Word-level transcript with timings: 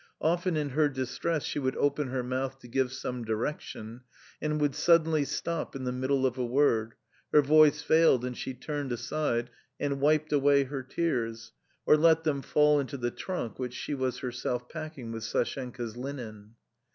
Often 0.19 0.57
in 0.57 0.69
her 0.69 0.89
distress 0.89 1.43
she 1.43 1.59
would 1.59 1.77
open 1.77 2.07
her 2.07 2.23
mouth 2.23 2.57
to 2.61 2.67
give 2.67 2.91
some 2.91 3.23
direction, 3.23 4.01
and 4.41 4.59
would 4.59 4.73
suddenly 4.73 5.23
stop 5.25 5.75
in 5.75 5.83
the 5.83 5.91
middle 5.91 6.25
of 6.25 6.39
a 6.39 6.43
word, 6.43 6.95
her 7.31 7.43
voice 7.43 7.83
failed 7.83 8.25
and 8.25 8.35
she 8.35 8.55
turned 8.55 8.91
aside, 8.91 9.51
and 9.79 10.01
wiped 10.01 10.33
away 10.33 10.63
her 10.63 10.81
tears, 10.81 11.51
or 11.85 11.95
let 11.97 12.23
them 12.23 12.41
fall 12.41 12.79
into 12.79 12.97
the 12.97 13.11
trunk 13.11 13.59
which 13.59 13.75
she 13.75 13.93
was 13.93 14.17
herself 14.17 14.67
packing 14.67 15.11
with 15.11 15.23
Sashenka's 15.23 15.95
linen. 15.95 16.55